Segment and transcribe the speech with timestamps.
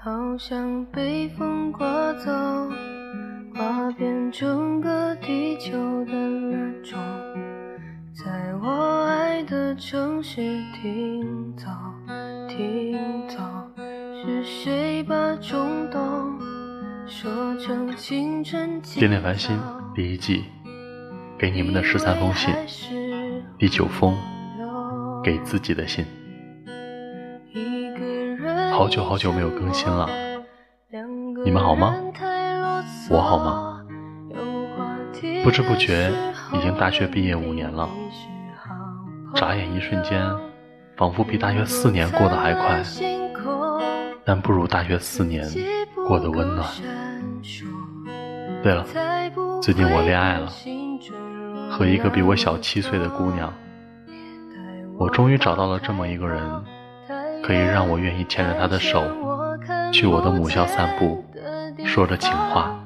[0.00, 2.30] 好像被风刮走，
[3.52, 5.72] 刮遍整个地球
[6.04, 6.96] 的那种。
[8.14, 10.40] 在我爱的城市
[10.80, 11.66] 停走，
[12.48, 13.42] 停走，
[14.22, 16.38] 是谁把冲动
[17.08, 18.80] 说成青春？
[18.98, 19.58] 恋恋繁星
[19.96, 20.44] 第一季，
[21.36, 22.54] 给你们的十三封信，
[23.58, 24.14] 第九封，
[25.24, 26.06] 给自己的信。
[28.78, 30.08] 好久好久没有更新了，
[31.44, 31.96] 你们好吗？
[33.10, 33.84] 我好吗？
[35.42, 36.12] 不知不觉
[36.52, 37.88] 已经大学毕业五年了。
[39.34, 40.24] 眨眼一瞬间，
[40.96, 42.80] 仿佛比大学四年过得还快，
[44.24, 45.44] 但不如大学四年
[46.06, 46.64] 过得温暖。
[48.62, 48.86] 对了，
[49.60, 50.48] 最近我恋爱了，
[51.68, 53.52] 和一个比我小七岁的姑娘。
[54.96, 56.40] 我终于找到了这么一个人，
[57.48, 59.02] 可以让我愿意牵着她的手，
[59.90, 61.24] 去我的母校散步，
[61.82, 62.78] 说着情话，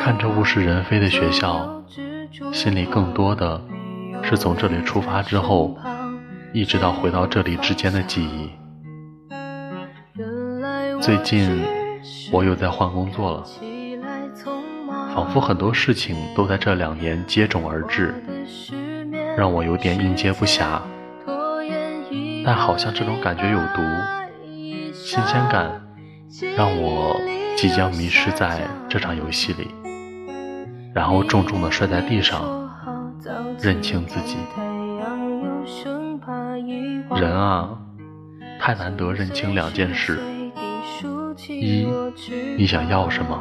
[0.00, 1.84] 看着物是人非的学校，
[2.54, 3.60] 心里更多的。
[4.22, 5.76] 是从这里出发之后，
[6.54, 8.50] 一直到回到这里之间的记忆。
[10.98, 11.62] 最近
[12.32, 13.44] 我又在换工作了，
[15.14, 18.14] 仿佛很多事情都在这两年接踵而至，
[19.36, 20.80] 让我有点应接不暇。
[22.46, 23.82] 但好像这种感觉有毒，
[24.94, 25.68] 新鲜感
[26.56, 27.20] 让我
[27.56, 29.68] 即将迷失在这场游戏里，
[30.94, 32.64] 然后重重的摔在地上。
[33.58, 34.36] 认清自己，
[37.16, 37.76] 人啊，
[38.60, 40.20] 太难得认清两件事：
[41.48, 41.88] 一，
[42.56, 43.36] 你想要什么；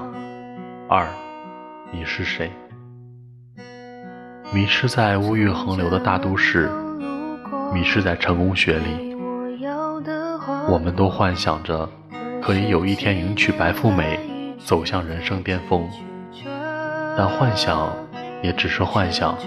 [0.90, 1.08] 二，
[1.92, 2.52] 你是谁。
[4.52, 6.72] 迷失在物欲横流的大都市，
[7.76, 9.14] 迷失在成功学里，
[10.70, 11.90] 我们都幻想着
[12.42, 14.18] 可以有一天迎娶白富美，
[14.58, 15.86] 走向人生巅峰，
[17.18, 17.94] 但幻想
[18.42, 19.38] 也只是幻想。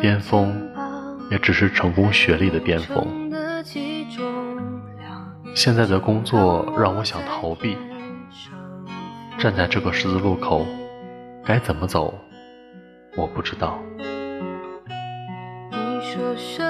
[0.00, 0.54] 巅峰，
[1.28, 3.04] 也只是成功学历的巅峰。
[5.56, 7.76] 现在的工作让我想逃避，
[9.38, 10.64] 站在这个十字路口，
[11.44, 12.14] 该怎么走？
[13.16, 13.76] 我不知道。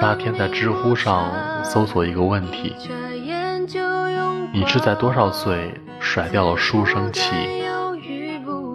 [0.01, 1.31] 那天在知乎上
[1.65, 2.75] 搜索一个问题：
[4.53, 7.31] 你是在多少岁甩掉了书生气？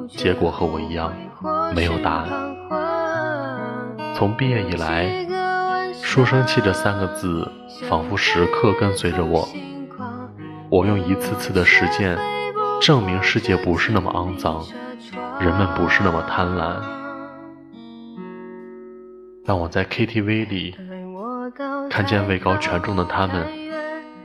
[0.09, 1.13] 结果和我一样，
[1.73, 2.27] 没有答案。
[4.15, 5.25] 从毕业以来
[6.03, 7.49] ，“书生气”这三个字
[7.87, 9.47] 仿佛时刻跟随着我。
[10.69, 12.17] 我用一次次的实践
[12.81, 14.63] 证明世界不是那么肮脏，
[15.39, 16.98] 人们不是那么贪婪。
[19.49, 20.75] 当我在 KTV 里
[21.89, 23.47] 看见位高权重的他们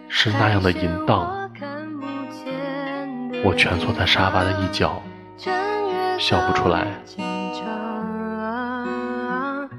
[0.07, 1.51] 是那样的淫荡，
[3.43, 5.03] 我蜷缩在沙发的一角，
[6.19, 6.87] 笑不出来。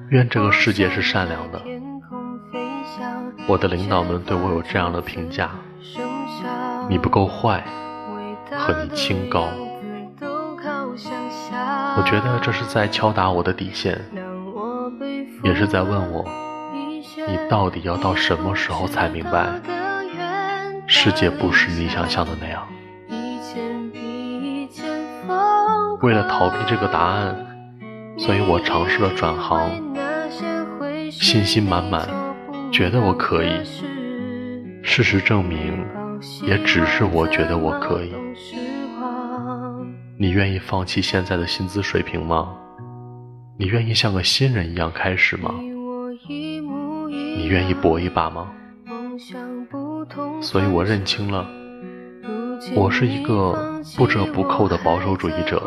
[0.09, 1.61] 愿这个世界是善良的。
[3.47, 5.51] 我的领导们对我有这样的评价：
[6.89, 7.63] 你不够坏，
[8.51, 9.47] 和你清高。
[11.97, 14.01] 我觉得这是在敲打我的底线，
[15.43, 16.25] 也是在问我：
[17.27, 19.47] 你到底要到什么时候才明白，
[20.87, 22.67] 世界不是你想象的那样？
[26.01, 27.35] 为了逃避这个答案，
[28.17, 29.69] 所以我尝试了转行。
[31.09, 32.07] 信心满满，
[32.71, 33.63] 觉得我可以。
[34.83, 35.85] 事实证明，
[36.43, 38.13] 也只是我觉得我可以。
[40.17, 42.55] 你愿意放弃现在的薪资水平吗？
[43.57, 45.49] 你愿意像个新人一样开始吗？
[46.27, 48.51] 你愿意搏一把吗？
[50.41, 51.47] 所以我认清了，
[52.75, 55.63] 我是一个不折不扣的保守主义者。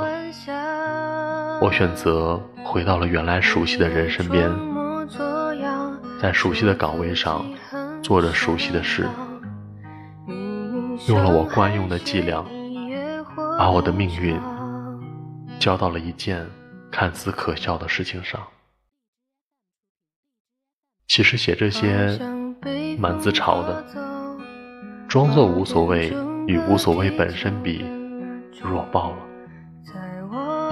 [1.63, 4.51] 我选择回到了原来熟悉的人身边。
[6.21, 7.47] 在熟悉的岗位上
[8.03, 9.09] 做着熟悉的事，
[11.09, 12.45] 用了我惯用的伎俩，
[13.59, 14.39] 把我的命运
[15.59, 16.45] 交到了一件
[16.99, 18.45] 看似可笑的事情上。
[21.07, 22.19] 其实写这些
[22.99, 23.85] 蛮自嘲的，
[25.09, 26.13] 装作无所谓
[26.49, 27.85] 与无所谓本身比，
[28.61, 29.19] 弱爆了。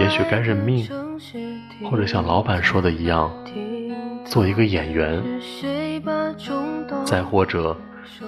[0.01, 0.89] 也许该认命，
[1.89, 3.31] 或者像老板说的一样。
[4.25, 5.23] 做一个演员，
[7.05, 7.77] 再或者，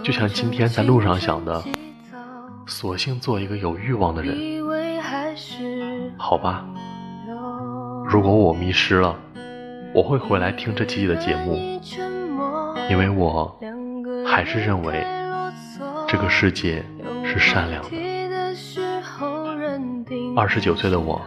[0.04, 1.64] 就像今天在路上想的，
[2.64, 4.64] 索性做一个有欲望的人，
[6.16, 6.64] 好吧。
[8.10, 9.14] 如果我迷失了，
[9.92, 11.80] 我会回来听这期的节目，
[12.88, 13.54] 因为我
[14.26, 15.04] 还是认为
[16.06, 16.82] 这个世界
[17.22, 17.90] 是善良的。
[20.34, 21.20] 二十九岁的我，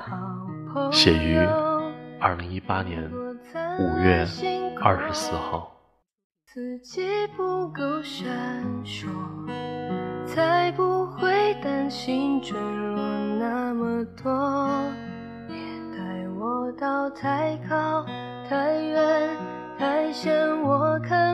[0.92, 1.38] 写于
[2.20, 3.08] 二零一八年
[3.78, 4.26] 五月
[4.82, 5.72] 二十四号。
[6.52, 7.08] 自己
[7.38, 8.28] 不够闪
[8.84, 9.06] 烁，
[10.26, 12.98] 才不会担心坠落
[13.40, 14.32] 那么多。
[16.82, 18.04] 到太高、
[18.50, 19.30] 太远、
[19.78, 20.34] 太险
[20.64, 21.31] 我看